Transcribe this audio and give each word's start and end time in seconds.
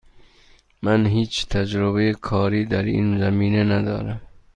من 0.83 1.05
هیچ 1.05 1.45
تجربه 1.47 2.13
کاری 2.13 2.65
در 2.65 2.83
این 2.83 3.19
زمینه 3.19 3.63
ندارم. 3.63 4.21